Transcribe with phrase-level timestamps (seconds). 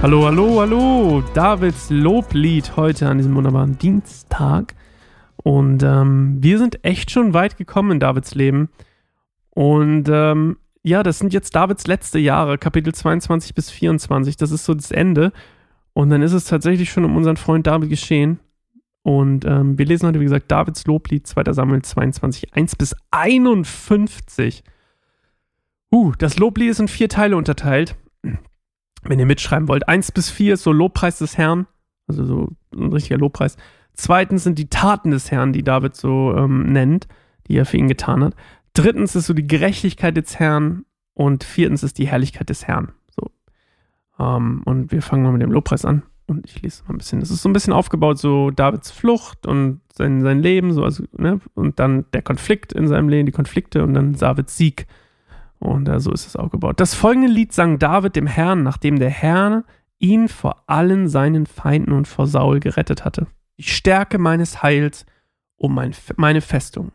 [0.00, 1.24] Hallo, hallo, hallo.
[1.34, 4.76] Davids Loblied heute an diesem wunderbaren Dienstag.
[5.42, 8.68] Und ähm, wir sind echt schon weit gekommen in Davids Leben.
[9.50, 14.36] Und ähm, ja, das sind jetzt Davids letzte Jahre, Kapitel 22 bis 24.
[14.36, 15.32] Das ist so das Ende.
[15.94, 18.38] Und dann ist es tatsächlich schon um unseren Freund David geschehen.
[19.02, 21.52] Und ähm, wir lesen heute, wie gesagt, Davids Loblied, 2.
[21.52, 24.62] Samuel 22, 1 bis 51.
[25.92, 27.96] Uh, das Loblied ist in vier Teile unterteilt.
[29.08, 31.66] Wenn ihr mitschreiben wollt, 1 bis 4 ist so Lobpreis des Herrn,
[32.06, 33.56] also so ein richtiger Lobpreis.
[33.94, 37.08] Zweitens sind die Taten des Herrn, die David so ähm, nennt,
[37.46, 38.34] die er für ihn getan hat.
[38.74, 40.84] Drittens ist so die Gerechtigkeit des Herrn
[41.14, 42.92] und viertens ist die Herrlichkeit des Herrn.
[43.08, 43.30] So.
[44.20, 46.02] Ähm, und wir fangen mal mit dem Lobpreis an.
[46.26, 47.20] Und ich lese mal ein bisschen.
[47.20, 51.04] Das ist so ein bisschen aufgebaut, so Davids Flucht und sein, sein Leben, so, also,
[51.16, 51.40] ne?
[51.54, 54.86] Und dann der Konflikt in seinem Leben, die Konflikte und dann Davids Sieg.
[55.58, 56.80] Und äh, so ist es aufgebaut.
[56.80, 59.64] Das folgende Lied sang David dem Herrn, nachdem der Herr
[59.98, 63.26] ihn vor allen seinen Feinden und vor Saul gerettet hatte.
[63.58, 65.04] Die Stärke meines Heils
[65.56, 66.92] um mein, meine Festung.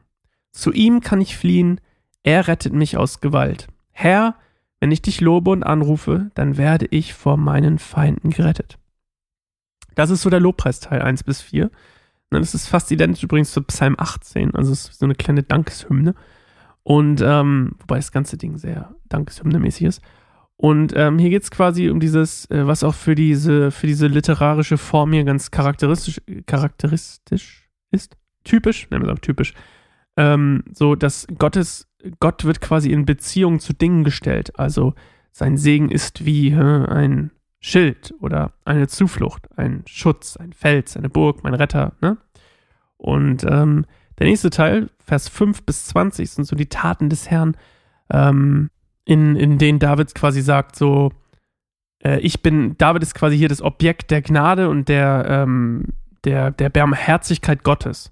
[0.52, 1.82] Zu ihm kann ich fliehen,
[2.24, 3.68] er rettet mich aus Gewalt.
[3.92, 4.36] Herr,
[4.80, 8.80] wenn ich dich lobe und anrufe, dann werde ich vor meinen Feinden gerettet.
[9.96, 11.70] Das ist so der Lobpreisteil 1 bis 4.
[12.30, 16.16] Das ist fast identisch übrigens zu Psalm 18, also es ist so eine kleine Dankeshymne.
[16.84, 20.02] Und ähm, wobei das ganze Ding sehr Dankeshymne-mäßig ist.
[20.58, 24.08] Und ähm, hier geht es quasi um dieses, äh, was auch für diese, für diese
[24.08, 28.16] literarische Form hier ganz charakteristisch, charakteristisch ist.
[28.44, 29.54] Typisch, nennen wir es auch typisch.
[30.16, 31.88] Ähm, so, dass Gottes,
[32.20, 34.58] Gott wird quasi in Beziehung zu Dingen gestellt.
[34.60, 34.94] Also
[35.32, 41.10] sein Segen ist wie äh, ein Schild oder eine Zuflucht, ein Schutz, ein Fels, eine
[41.10, 41.94] Burg, mein Retter.
[42.02, 42.18] Ne?
[42.98, 43.86] Und ähm,
[44.20, 47.58] der nächste Teil, Vers 5 bis 20, sind so die Taten des Herrn,
[48.12, 48.70] ähm,
[49.06, 51.12] in, in denen David quasi sagt, so,
[52.04, 55.94] äh, ich bin, David ist quasi hier das Objekt der Gnade und der, ähm,
[56.24, 58.12] der, der Barmherzigkeit Gottes.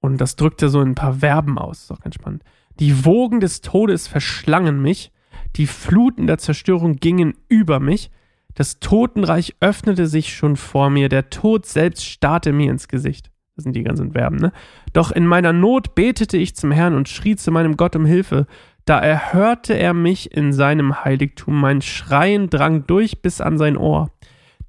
[0.00, 2.44] Und das drückt er so in ein paar Verben aus, ist auch ganz spannend.
[2.78, 5.10] Die Wogen des Todes verschlangen mich,
[5.56, 8.10] die Fluten der Zerstörung gingen über mich,
[8.54, 13.30] das Totenreich öffnete sich schon vor mir, der Tod selbst starrte mir ins Gesicht.
[13.58, 14.52] Das sind die ganzen Verben, ne?
[14.92, 18.46] Doch in meiner Not betete ich zum Herrn und schrie zu meinem Gott um Hilfe.
[18.84, 21.60] Da erhörte er mich in seinem Heiligtum.
[21.60, 24.12] Mein Schreien drang durch bis an sein Ohr.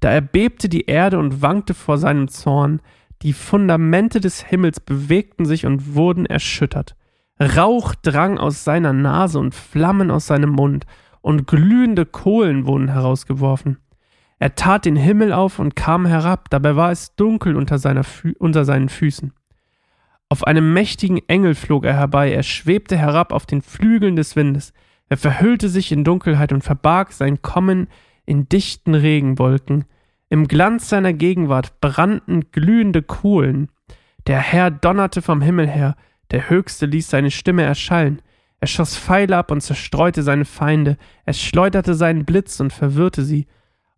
[0.00, 2.82] Da erbebte die Erde und wankte vor seinem Zorn.
[3.22, 6.96] Die Fundamente des Himmels bewegten sich und wurden erschüttert.
[7.38, 10.84] Rauch drang aus seiner Nase und Flammen aus seinem Mund,
[11.20, 13.76] und glühende Kohlen wurden herausgeworfen.
[14.40, 18.64] Er tat den Himmel auf und kam herab, dabei war es dunkel unter, Fü unter
[18.64, 19.34] seinen Füßen.
[20.30, 24.72] Auf einem mächtigen Engel flog er herbei, er schwebte herab auf den Flügeln des Windes,
[25.10, 27.88] er verhüllte sich in Dunkelheit und verbarg sein Kommen
[28.24, 29.84] in dichten Regenwolken.
[30.30, 33.68] Im Glanz seiner Gegenwart brannten glühende Kohlen.
[34.26, 35.96] Der Herr donnerte vom Himmel her,
[36.30, 38.22] der Höchste ließ seine Stimme erschallen.
[38.60, 40.96] Er schoss Pfeile ab und zerstreute seine Feinde,
[41.26, 43.46] er schleuderte seinen Blitz und verwirrte sie.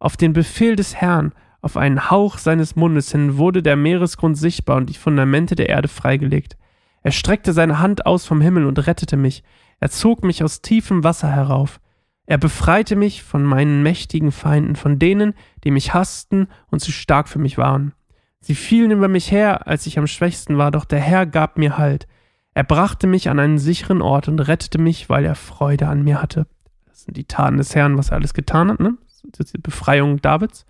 [0.02, 4.78] Auf den Befehl des Herrn, auf einen Hauch seines Mundes hin, wurde der Meeresgrund sichtbar
[4.78, 6.56] und die Fundamente der Erde freigelegt.
[7.02, 9.44] Er streckte seine Hand aus vom Himmel und rettete mich.
[9.78, 11.78] Er zog mich aus tiefem Wasser herauf.
[12.26, 17.28] Er befreite mich von meinen mächtigen Feinden, von denen, die mich hassten und zu stark
[17.28, 17.92] für mich waren.
[18.40, 21.78] Sie fielen über mich her, als ich am schwächsten war, doch der Herr gab mir
[21.78, 22.08] Halt.
[22.54, 26.20] Er brachte mich an einen sicheren Ort und rettete mich, weil er Freude an mir
[26.20, 26.48] hatte.
[26.88, 28.98] Das sind die Taten des Herrn, was er alles getan hat, ne?
[29.22, 30.66] Die Befreiung Davids.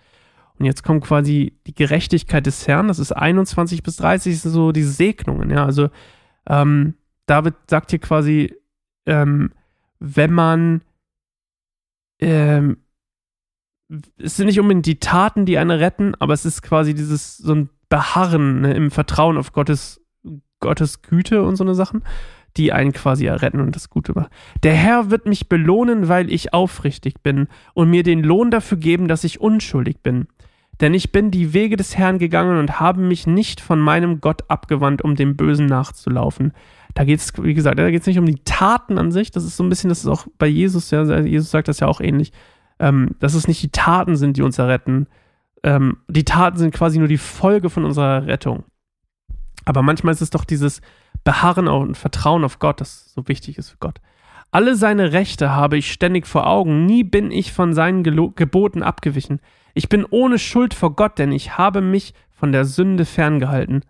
[0.59, 2.89] Und jetzt kommt quasi die Gerechtigkeit des Herrn.
[2.89, 5.51] Das ist 21 bis 30, das sind so die Segnungen.
[5.51, 5.89] Ja, also
[6.47, 6.95] ähm,
[7.27, 8.55] David sagt hier quasi,
[9.07, 9.53] ähm,
[9.99, 10.83] wenn man,
[12.21, 12.79] ähm,
[14.19, 17.55] es sind nicht unbedingt die Taten, die einen retten, aber es ist quasi dieses so
[17.55, 20.01] ein Beharren ne, im Vertrauen auf Gottes,
[20.61, 22.03] Gottes Güte und so eine Sachen
[22.57, 24.31] die einen quasi erretten und das Gute machen.
[24.63, 29.09] Der Herr wird mich belohnen, weil ich aufrichtig bin und mir den Lohn dafür geben,
[29.09, 30.27] dass ich unschuldig bin.
[30.81, 34.43] Denn ich bin die Wege des Herrn gegangen und habe mich nicht von meinem Gott
[34.49, 36.53] abgewandt, um dem Bösen nachzulaufen.
[36.95, 39.31] Da geht es, wie gesagt, da geht es nicht um die Taten an sich.
[39.31, 41.87] Das ist so ein bisschen, das ist auch bei Jesus, ja, Jesus sagt das ja
[41.87, 42.33] auch ähnlich,
[42.79, 45.07] ähm, dass es nicht die Taten sind, die uns erretten.
[45.63, 48.65] Ähm, die Taten sind quasi nur die Folge von unserer Rettung.
[49.65, 50.81] Aber manchmal ist es doch dieses,
[51.25, 54.01] Beharren und Vertrauen auf Gott, das so wichtig ist für Gott.
[54.51, 59.41] Alle seine Rechte habe ich ständig vor Augen, nie bin ich von seinen Geboten abgewichen.
[59.73, 63.85] Ich bin ohne Schuld vor Gott, denn ich habe mich von der Sünde ferngehalten,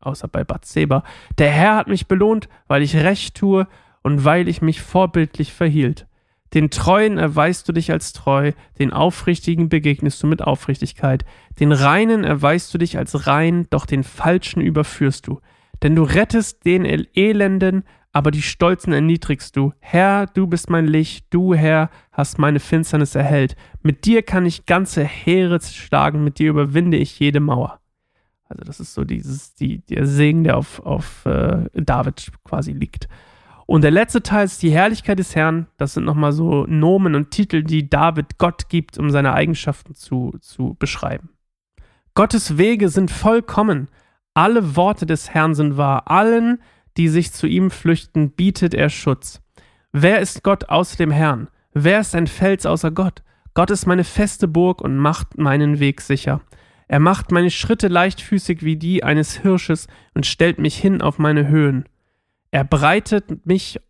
[0.00, 1.02] außer bei Bathseba.
[1.38, 3.66] Der Herr hat mich belohnt, weil ich Recht tue
[4.02, 6.06] und weil ich mich vorbildlich verhielt.
[6.54, 11.24] Den Treuen erweist du dich als treu, den Aufrichtigen begegnest du mit Aufrichtigkeit,
[11.58, 15.40] den Reinen erweist du dich als rein, doch den Falschen überführst du.
[15.82, 19.72] Denn du rettest den Elenden, aber die Stolzen erniedrigst du.
[19.78, 23.56] Herr, du bist mein Licht, du, Herr, hast meine Finsternis erhellt.
[23.82, 27.78] Mit dir kann ich ganze Heere schlagen, mit dir überwinde ich jede Mauer.
[28.48, 33.08] Also das ist so dieses, die, der Segen, der auf, auf äh, David quasi liegt.
[33.66, 35.66] Und der letzte Teil ist die Herrlichkeit des Herrn.
[35.76, 40.36] Das sind nochmal so Nomen und Titel, die David Gott gibt, um seine Eigenschaften zu,
[40.40, 41.30] zu beschreiben.
[42.14, 43.88] Gottes Wege sind vollkommen.
[44.36, 46.10] Alle Worte des Herrn sind wahr.
[46.10, 46.60] Allen,
[46.98, 49.40] die sich zu ihm flüchten, bietet er Schutz.
[49.92, 51.48] Wer ist Gott außer dem Herrn?
[51.72, 53.22] Wer ist ein Fels außer Gott?
[53.54, 56.42] Gott ist meine feste Burg und macht meinen Weg sicher.
[56.86, 61.48] Er macht meine Schritte leichtfüßig wie die eines Hirsches und stellt mich hin auf meine
[61.48, 61.88] Höhen.
[62.50, 63.80] Er breitet mich,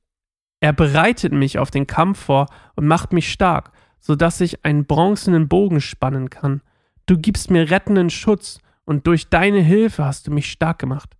[0.60, 2.46] er bereitet mich auf den Kampf vor
[2.76, 6.62] und macht mich stark, so dass ich einen bronzenen Bogen spannen kann.
[7.06, 11.14] Du gibst mir rettenden Schutz und durch deine Hilfe hast du mich stark gemacht.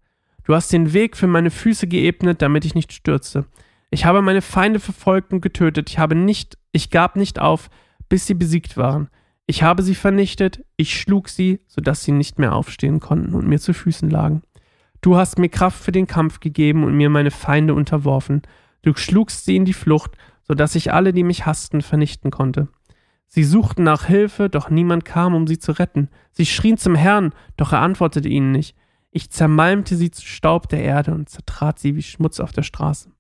[0.44, 3.44] Du hast den Weg für meine Füße geebnet, damit ich nicht stürze.
[3.90, 5.90] Ich habe meine Feinde verfolgt und getötet.
[5.90, 7.68] Ich habe nicht, ich gab nicht auf,
[8.08, 9.08] bis sie besiegt waren.
[9.46, 13.60] Ich habe sie vernichtet, ich schlug sie, sodass sie nicht mehr aufstehen konnten und mir
[13.60, 14.42] zu Füßen lagen.
[15.00, 18.42] Du hast mir Kraft für den Kampf gegeben und mir meine Feinde unterworfen.
[18.82, 22.68] Du schlugst sie in die Flucht, so dass ich alle, die mich hassten, vernichten konnte.
[23.28, 26.08] Sie suchten nach Hilfe, doch niemand kam, um sie zu retten.
[26.32, 28.76] Sie schrien zum Herrn, doch er antwortete ihnen nicht.
[29.10, 33.10] Ich zermalmte sie zu Staub der Erde und zertrat sie wie Schmutz auf der Straße.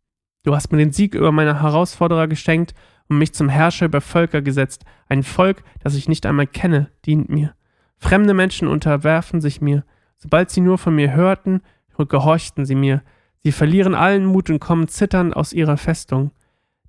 [0.42, 2.74] Du hast mir den Sieg über meine Herausforderer geschenkt
[3.08, 4.84] und mich zum Herrscher über Völker gesetzt.
[5.08, 7.54] Ein Volk, das ich nicht einmal kenne, dient mir.
[7.98, 9.84] Fremde Menschen unterwerfen sich mir.
[10.18, 11.62] Sobald sie nur von mir hörten,
[11.96, 13.02] gehorchten sie mir.
[13.42, 16.32] Sie verlieren allen Mut und kommen zitternd aus ihrer Festung.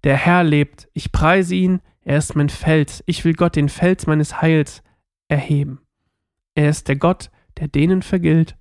[0.03, 4.07] Der Herr lebt, ich preise ihn, er ist mein Fels, ich will Gott den Fels
[4.07, 4.81] meines Heils
[5.27, 5.81] erheben.
[6.55, 8.55] Er ist der Gott, der denen vergilt,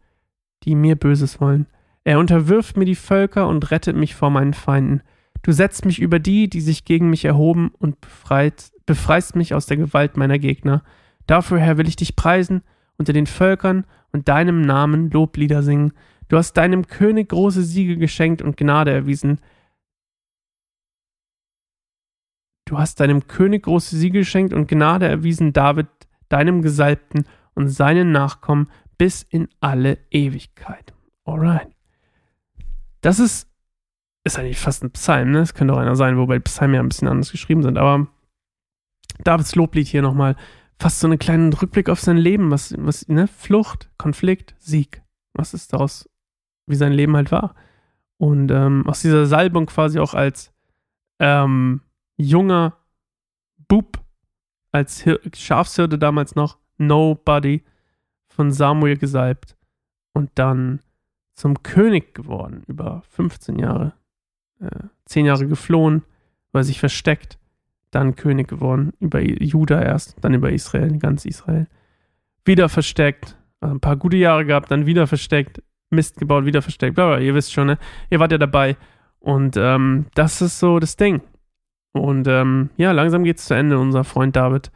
[0.64, 1.68] die mir Böses wollen.
[2.02, 5.00] Er unterwirft mir die Völker und rettet mich vor meinen Feinden.
[5.42, 9.66] Du setzt mich über die, die sich gegen mich erhoben und befreit, befreist mich aus
[9.66, 10.82] der Gewalt meiner Gegner.
[11.28, 12.62] Dafür, Herr, will ich dich preisen
[12.98, 15.92] unter den Völkern und deinem Namen Loblieder singen.
[16.26, 19.38] Du hast deinem König große Siege geschenkt und Gnade erwiesen.
[22.66, 25.86] Du hast deinem König große Siege geschenkt und Gnade erwiesen, David,
[26.28, 27.24] deinem Gesalbten
[27.54, 30.92] und seinen Nachkommen bis in alle Ewigkeit.
[31.24, 31.68] Alright.
[33.02, 33.48] Das ist,
[34.24, 35.38] ist eigentlich fast ein Psalm, ne?
[35.38, 38.08] Das könnte auch einer sein, wobei Psalmen ja ein bisschen anders geschrieben sind, aber
[39.22, 40.34] Davids Loblied hier nochmal
[40.78, 43.28] fast so einen kleinen Rückblick auf sein Leben, was, was, ne?
[43.28, 45.02] Flucht, Konflikt, Sieg.
[45.34, 46.10] Was ist daraus,
[46.66, 47.54] wie sein Leben halt war.
[48.18, 50.52] Und ähm, aus dieser Salbung quasi auch als
[51.20, 51.82] ähm,
[52.16, 52.76] junger
[53.68, 53.98] Bub,
[54.72, 57.62] als Hir Schafshirte damals noch, Nobody,
[58.28, 59.56] von Samuel gesalbt
[60.12, 60.80] und dann
[61.34, 63.94] zum König geworden über 15 Jahre.
[64.60, 66.02] Äh, 10 Jahre geflohen,
[66.52, 67.38] weil sich versteckt
[67.90, 71.66] dann König geworden, über Juda erst, dann über Israel, ganz Israel.
[72.44, 76.98] Wieder versteckt, also ein paar gute Jahre gehabt, dann wieder versteckt, Mist gebaut, wieder versteckt,
[76.98, 77.78] aber ihr wisst schon, ne?
[78.10, 78.76] Ihr wart ja dabei.
[79.20, 81.22] Und ähm, das ist so das Ding.
[81.98, 83.78] Und ähm, ja, langsam geht es zu Ende.
[83.78, 84.70] Unser Freund David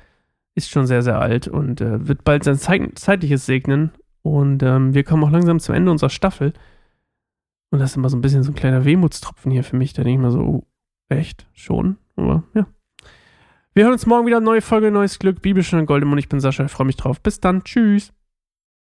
[0.55, 3.91] ist schon sehr, sehr alt und äh, wird bald sein Zeit zeitliches segnen.
[4.23, 6.53] Und ähm, wir kommen auch langsam zum Ende unserer Staffel.
[7.71, 9.93] Und das ist immer so ein bisschen so ein kleiner Wehmutstropfen hier für mich.
[9.93, 10.67] Da denke ich mal so, oh,
[11.09, 11.47] echt?
[11.53, 11.97] Schon?
[12.17, 12.67] Aber ja.
[13.73, 14.41] Wir hören uns morgen wieder.
[14.41, 15.41] Neue Folge, neues Glück.
[15.41, 16.19] Bibelschön und Goldemund.
[16.19, 16.65] Ich bin Sascha.
[16.65, 17.21] Ich freue mich drauf.
[17.21, 17.63] Bis dann.
[17.63, 18.13] Tschüss.